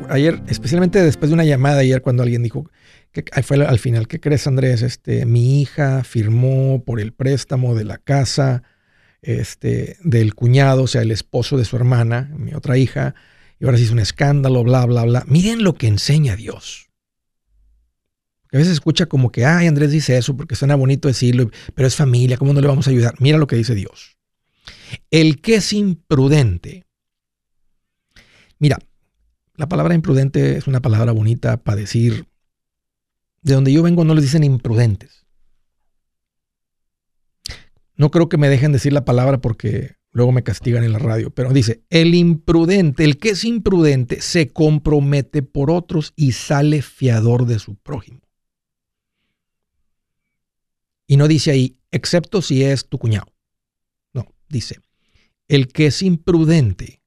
[0.10, 2.67] Ayer, especialmente después de una llamada ayer cuando alguien dijo,
[3.12, 4.82] que fue al final, ¿qué crees Andrés?
[4.82, 8.63] Este, mi hija firmó por el préstamo de la casa
[9.21, 13.13] este, del cuñado, o sea, el esposo de su hermana, mi otra hija,
[13.60, 15.23] y ahora sí es un escándalo, bla, bla, bla.
[15.27, 16.89] Miren lo que enseña Dios.
[18.51, 21.95] a veces escucha como que, ay, Andrés dice eso porque suena bonito decirlo, pero es
[21.95, 23.13] familia, ¿cómo no le vamos a ayudar?
[23.19, 24.17] Mira lo que dice Dios.
[25.12, 26.86] El que es imprudente
[28.63, 28.80] Mira,
[29.58, 32.30] la palabra imprudente es una palabra bonita para decir,
[33.41, 35.26] de donde yo vengo no les dicen imprudentes.
[37.97, 41.30] No creo que me dejen decir la palabra porque luego me castigan en la radio,
[41.30, 47.45] pero dice, el imprudente, el que es imprudente, se compromete por otros y sale fiador
[47.45, 48.21] de su prójimo.
[51.06, 53.28] Y no dice ahí, excepto si es tu cuñado.
[54.13, 54.80] No, dice,
[55.49, 57.02] el que es imprudente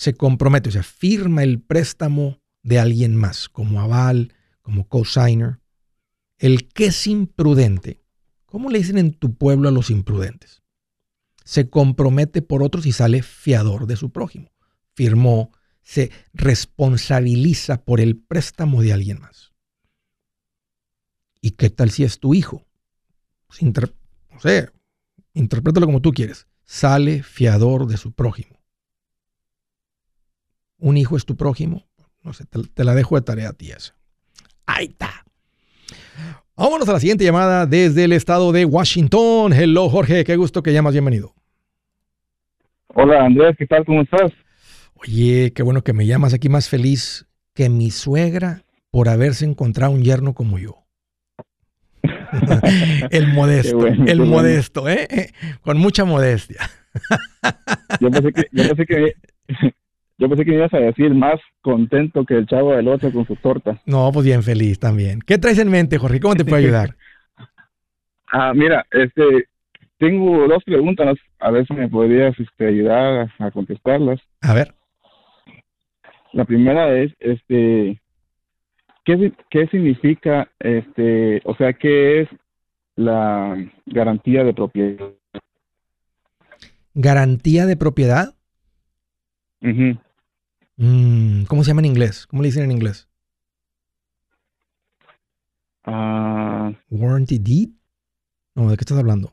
[0.00, 4.32] se compromete, o sea, firma el préstamo de alguien más, como aval,
[4.62, 5.60] como cosigner.
[6.38, 8.02] El que es imprudente,
[8.46, 10.62] ¿cómo le dicen en tu pueblo a los imprudentes?
[11.44, 14.50] Se compromete por otros y sale fiador de su prójimo.
[14.94, 15.52] Firmó,
[15.82, 19.52] se responsabiliza por el préstamo de alguien más.
[21.42, 22.64] ¿Y qué tal si es tu hijo?
[24.30, 24.70] No sé,
[25.34, 26.46] interprétalo como tú quieres.
[26.64, 28.59] Sale fiador de su prójimo
[30.80, 31.86] un hijo es tu prójimo,
[32.22, 33.94] No sé, te, la dejo de tarea a ti esa.
[34.66, 35.24] Ahí está.
[36.56, 39.52] Vámonos a la siguiente llamada desde el estado de Washington.
[39.52, 41.34] Hello, Jorge, qué gusto que llamas, bienvenido.
[42.88, 43.84] Hola, Andrés, ¿qué tal?
[43.84, 44.32] ¿Cómo estás?
[44.94, 49.92] Oye, qué bueno que me llamas aquí más feliz que mi suegra por haberse encontrado
[49.92, 50.84] un yerno como yo.
[53.10, 55.32] el modesto, el modesto, ¿eh?
[55.62, 56.70] Con mucha modestia.
[58.00, 59.14] yo pensé que, yo pensé que,
[60.20, 63.36] yo pensé que ibas a decir más contento que el chavo del otro con su
[63.36, 63.80] torta.
[63.86, 65.20] No, pues bien feliz también.
[65.26, 66.20] ¿Qué traes en mente, Jorge?
[66.20, 66.94] ¿Cómo te puedo ayudar?
[68.32, 69.46] ah, mira, este,
[69.96, 74.20] tengo dos preguntas, a ver si me podrías este, ayudar a, contestarlas.
[74.42, 74.74] A ver.
[76.34, 77.98] La primera es, este,
[79.06, 82.28] ¿qué, ¿qué significa, este, o sea, qué es
[82.94, 83.56] la
[83.86, 85.12] garantía de propiedad?
[86.92, 88.34] ¿Garantía de propiedad?
[89.62, 89.98] Mhm.
[90.82, 92.26] Mm, ¿Cómo se llama en inglés?
[92.26, 93.06] ¿Cómo le dicen en inglés?
[95.84, 96.72] Ah.
[96.88, 97.68] ¿Warranty deed?
[98.54, 99.30] No, ¿de qué estás hablando?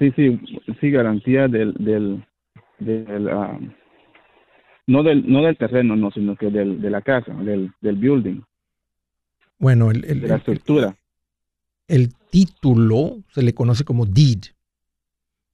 [0.00, 0.40] Sí, sí,
[0.80, 2.26] sí, garantía del, del,
[2.80, 3.56] del ah,
[4.88, 8.40] no del, no del terreno, no, sino que del, de la casa, del, del building.
[9.60, 10.96] Bueno, el, el, de la estructura.
[11.86, 14.40] El, título se le conoce como deed.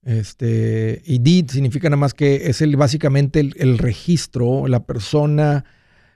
[0.05, 5.65] Este, y deed significa nada más que es el, básicamente el, registro, la persona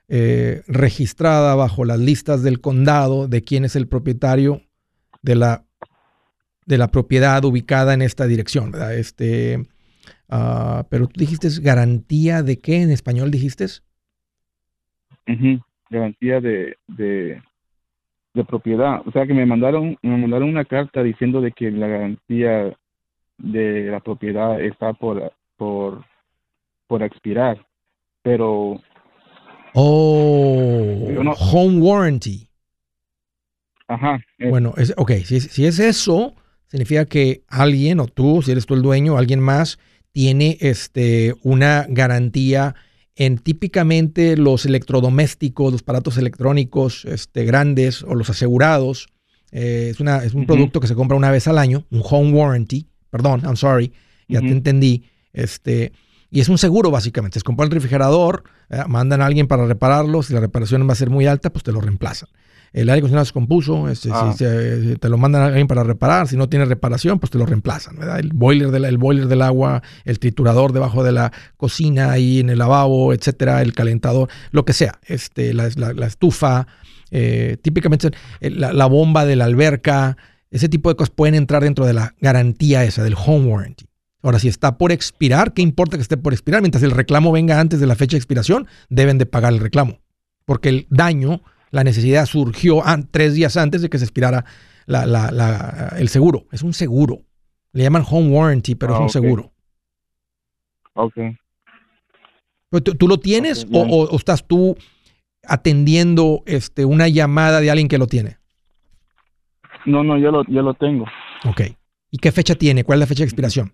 [0.08, 4.60] eh, registrada bajo las listas del condado de quién es el propietario
[5.22, 5.64] de la,
[6.66, 8.94] de la propiedad ubicada en esta dirección, ¿verdad?
[8.94, 9.56] Este,
[10.28, 13.66] uh, pero tú dijiste garantía de qué en español dijiste?
[15.90, 17.42] Garantía de, de,
[18.34, 19.00] de, propiedad.
[19.06, 22.76] O sea que me mandaron, me mandaron una carta diciendo de que la garantía
[23.38, 26.04] de la propiedad está por, por,
[26.86, 27.64] por expirar,
[28.22, 28.80] pero...
[29.74, 31.08] Oh,
[31.38, 32.48] home warranty.
[33.86, 34.18] Ajá.
[34.38, 36.34] Bueno, es, ok, si, si, es eso,
[36.66, 39.78] significa que alguien, o tú, si eres tú el dueño, alguien más,
[40.12, 42.74] tiene este, una garantía
[43.14, 49.08] en típicamente los electrodomésticos, los aparatos electrónicos este, grandes o los asegurados.
[49.52, 52.32] Eh, es, una, es un producto que se compra una vez al año, un home
[52.32, 53.92] warranty perdón, I'm sorry,
[54.28, 55.04] ya te entendí.
[55.32, 55.92] Este,
[56.30, 57.38] y es un seguro básicamente.
[57.38, 60.96] Se compra el refrigerador, eh, mandan a alguien para repararlo, si la reparación va a
[60.96, 62.28] ser muy alta, pues te lo reemplazan.
[62.74, 64.34] El aire acondicionado se compuso, este, si ah.
[65.00, 67.96] te lo mandan a alguien para reparar, si no tiene reparación, pues te lo reemplazan.
[68.18, 72.58] El, boiler el boiler del agua, el triturador debajo de la cocina, ahí en el
[72.58, 75.66] lavabo, etcétera, el calentador, lo que sea, este, la,
[76.06, 76.66] estufa,
[77.10, 80.18] eh, típicamente eh, la bomba de la alberca,
[80.50, 83.86] ese tipo de cosas pueden entrar dentro de la garantía esa, del home warranty.
[84.22, 86.60] Ahora, si está por expirar, ¿qué importa que esté por expirar?
[86.60, 90.00] Mientras el reclamo venga antes de la fecha de expiración, deben de pagar el reclamo.
[90.44, 94.44] Porque el daño, la necesidad surgió tres días antes de que se expirara
[95.96, 96.46] el seguro.
[96.50, 97.22] Es un seguro.
[97.72, 99.52] Le llaman home warranty, pero es un seguro.
[100.94, 101.16] Ok.
[102.98, 104.76] ¿Tú, lo tienes o, estás tú
[105.44, 108.37] atendiendo este, una llamada de alguien que lo tiene?
[109.86, 111.04] No, no, yo lo, yo lo tengo.
[111.48, 111.62] Ok.
[112.10, 112.84] ¿Y qué fecha tiene?
[112.84, 113.72] ¿Cuál es la fecha de expiración?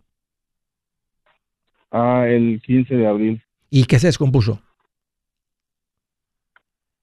[1.91, 3.43] Ah, el 15 de abril.
[3.71, 4.61] ¿Y qué se descompuso?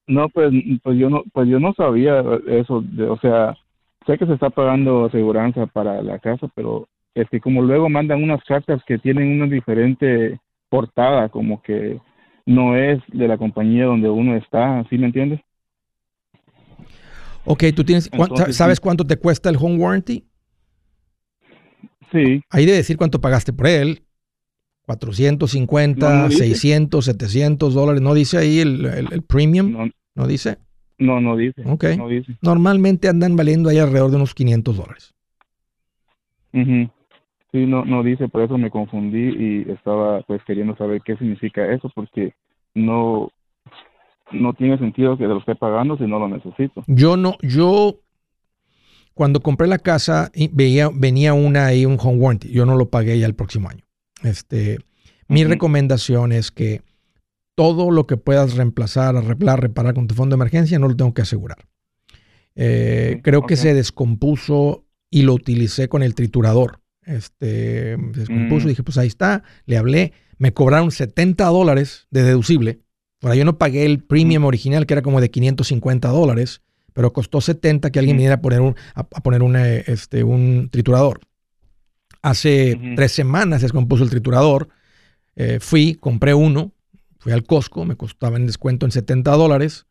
[0.06, 3.56] No, pues, pues yo no, pues yo no sabía eso, o sea,
[4.06, 8.22] sé que se está pagando aseguranza para la casa, pero es que como luego mandan
[8.22, 12.00] unas cartas que tienen una diferente portada, como que
[12.46, 15.40] no es de la compañía donde uno está, ¿sí me entiendes?
[17.44, 18.10] Ok, ¿tú tienes,
[18.50, 20.24] ¿sabes cuánto te cuesta el home warranty?
[22.12, 22.42] Sí.
[22.50, 24.02] Ahí de decir cuánto pagaste por él.
[24.86, 28.02] 450, 600, 700 dólares.
[28.02, 29.90] ¿No dice ahí el, el, premium?
[30.14, 30.58] No, dice?
[30.98, 31.62] No, no dice.
[31.66, 31.84] Ok.
[32.42, 35.14] Normalmente andan valiendo ahí alrededor de unos 500 dólares.
[36.52, 41.70] Sí, no, no dice, por eso me confundí y estaba pues queriendo saber qué significa
[41.72, 42.34] eso, porque
[42.74, 43.30] no,
[44.32, 46.84] no tiene sentido que lo esté pagando si no lo necesito.
[46.86, 48.00] Yo no, yo
[49.14, 52.50] cuando compré la casa veía, venía una ahí, un home warranty.
[52.50, 53.84] Yo no lo pagué ya el próximo año.
[54.22, 54.78] Este,
[55.28, 56.82] mi recomendación es que
[57.54, 61.12] todo lo que puedas reemplazar, arreglar, reparar con tu fondo de emergencia, no lo tengo
[61.12, 61.58] que asegurar.
[62.54, 66.80] Eh, creo que se descompuso y lo utilicé con el triturador.
[67.04, 68.68] Este, se descompuso, mm.
[68.68, 72.80] dije, pues ahí está, le hablé, me cobraron 70 dólares de deducible
[73.22, 76.62] Ahora, yo no pagué el premium original, que era como de 550 dólares,
[76.92, 81.20] pero costó 70 que alguien viniera a poner un, a, poner un, este, un triturador.
[82.20, 84.68] Hace tres semanas se descompuso el triturador.
[85.34, 86.72] Eh, fui, compré uno,
[87.22, 89.86] Fui al Costco, me costaba en descuento en 70 dólares.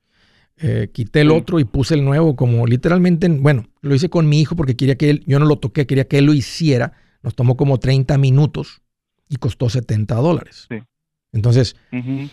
[0.57, 4.41] Eh, quité el otro y puse el nuevo como literalmente, bueno, lo hice con mi
[4.41, 6.91] hijo porque quería que él, yo no lo toqué, quería que él lo hiciera.
[7.23, 8.81] Nos tomó como 30 minutos
[9.29, 10.67] y costó 70 dólares.
[11.31, 11.75] Entonces,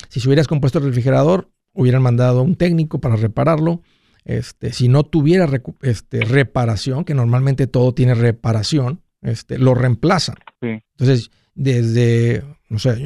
[0.08, 3.82] si se hubieras compuesto el refrigerador, hubieran mandado un técnico para repararlo.
[4.24, 5.48] Este, si no tuviera
[5.82, 10.36] este, reparación, que normalmente todo tiene reparación, este, lo reemplazan.
[10.60, 12.96] Entonces, desde, no sé,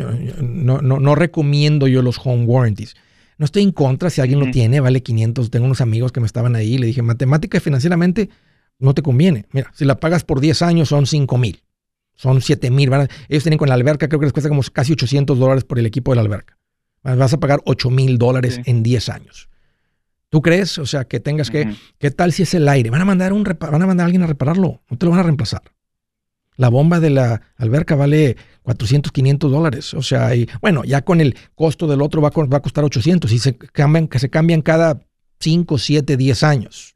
[0.42, 2.94] no, no, recomiendo yo los home warranties.
[3.38, 5.50] No estoy en contra, si alguien lo tiene, vale 500.
[5.50, 8.28] Tengo unos amigos que me estaban ahí, le dije, matemática y financieramente
[8.78, 9.46] no te conviene.
[9.52, 11.62] Mira, si la pagas por 10 años son 5 mil,
[12.14, 12.90] son 7 mil.
[13.28, 15.86] Ellos tienen con la alberca, creo que les cuesta como casi 800 dólares por el
[15.86, 16.58] equipo de la alberca.
[17.02, 19.48] Vas a pagar 8 mil dólares en 10 años.
[20.28, 20.78] ¿Tú crees?
[20.78, 22.88] O sea, que tengas que, ¿qué tal si es el aire?
[22.88, 25.20] Van a mandar un van a mandar a alguien a repararlo, no te lo van
[25.20, 25.62] a reemplazar.
[26.56, 29.94] La bomba de la alberca vale 400, 500 dólares.
[29.94, 32.84] O sea, y, bueno, ya con el costo del otro va a, va a costar
[32.84, 35.00] 800 y se cambian, que se cambian cada
[35.40, 36.91] 5, 7, 10 años.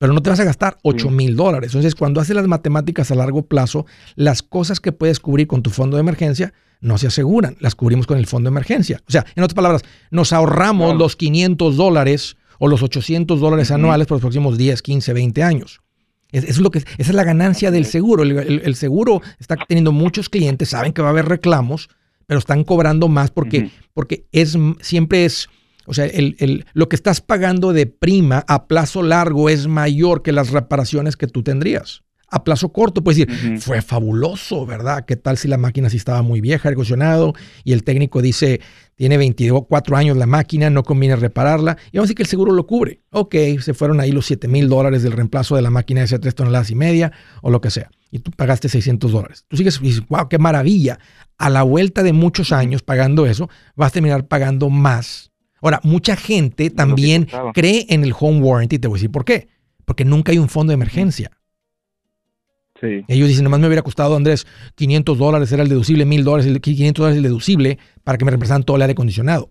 [0.00, 1.72] Pero no te vas a gastar 8 mil dólares.
[1.72, 3.84] Entonces, cuando haces las matemáticas a largo plazo,
[4.16, 7.58] las cosas que puedes cubrir con tu fondo de emergencia no se aseguran.
[7.60, 9.02] Las cubrimos con el fondo de emergencia.
[9.06, 14.06] O sea, en otras palabras, nos ahorramos los 500 dólares o los 800 dólares anuales
[14.06, 15.82] por los próximos 10, 15, 20 años.
[16.32, 18.22] Es, lo que, esa es la ganancia del seguro.
[18.22, 21.90] El, seguro está teniendo muchos clientes, saben que va a haber reclamos,
[22.26, 25.50] pero están cobrando más porque, porque es, siempre es,
[25.86, 30.32] o sea, el, lo que estás pagando de prima a plazo largo es mayor que
[30.32, 35.04] las reparaciones que tú tendrías a plazo corto, puedes decir, fue fabuloso, ¿verdad?
[35.04, 36.80] ¿Qué tal si la máquina sí estaba muy vieja, aire
[37.64, 38.60] y el técnico dice,
[38.94, 42.52] tiene 24 años la máquina, no conviene repararla, y vamos a decir que el seguro
[42.52, 43.00] lo cubre.
[43.10, 46.18] Ok, se fueron ahí los 7 mil dólares del reemplazo de la máquina de ese
[46.18, 47.12] 3 toneladas y media,
[47.42, 49.44] o lo que sea, y tú pagaste 600 dólares.
[49.48, 50.98] Tú sigues y dices, wow, qué maravilla.
[51.36, 55.29] A la vuelta de muchos años pagando eso, vas a terminar pagando más.
[55.62, 59.48] Ahora, mucha gente también cree en el home warranty, te voy a decir por qué.
[59.84, 61.30] Porque nunca hay un fondo de emergencia.
[63.08, 67.02] Ellos dicen, nomás me hubiera costado, Andrés, 500 dólares era el deducible, 1000 dólares, 500
[67.02, 69.50] dólares el deducible para que me reemplazaran todo el aire acondicionado.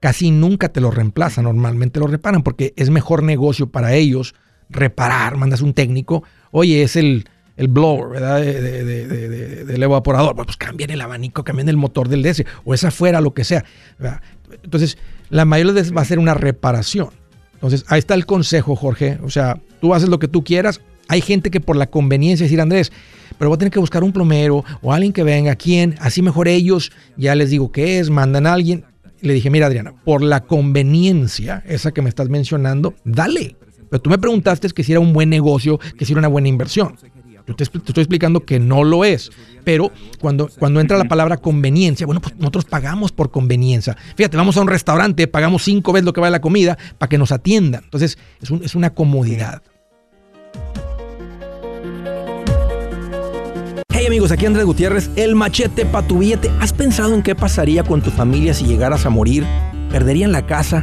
[0.00, 4.34] Casi nunca te lo reemplazan, normalmente lo reparan porque es mejor negocio para ellos
[4.70, 7.28] reparar, mandas un técnico, oye, es el,
[7.60, 8.40] el blower, ¿verdad?
[8.40, 13.34] del evaporador, pues cambian el abanico, cambian el motor del DS, o es afuera, lo
[13.34, 13.66] que sea.
[14.62, 14.96] Entonces,
[15.28, 17.10] la mayoría de veces va a ser una reparación.
[17.52, 19.18] Entonces, ahí está el consejo, Jorge.
[19.22, 22.62] O sea, tú haces lo que tú quieras, hay gente que por la conveniencia decir,
[22.62, 22.92] Andrés,
[23.36, 25.96] pero voy a tener que buscar un plomero o alguien que venga, ¿quién?
[26.00, 28.84] Así mejor ellos, ya les digo qué es, mandan a alguien.
[29.20, 33.56] Le dije, mira Adriana, por la conveniencia, esa que me estás mencionando, dale.
[33.90, 36.48] Pero tú me preguntaste que si era un buen negocio, que si era una buena
[36.48, 36.96] inversión.
[37.46, 39.30] Yo te, estoy explicando que no lo es.
[39.64, 43.96] Pero cuando, cuando entra la palabra conveniencia, bueno, pues nosotros pagamos por conveniencia.
[44.16, 47.18] Fíjate, vamos a un restaurante, pagamos cinco veces lo que vale la comida para que
[47.18, 47.84] nos atiendan.
[47.84, 49.62] Entonces, es, es una comodidad.
[53.92, 56.50] Hey amigos, aquí Andrés Gutiérrez, el machete para tu billete.
[56.60, 59.44] ¿Has pensado en qué pasaría con tu familia si llegaras a morir?
[59.90, 60.82] ¿Perderían la casa?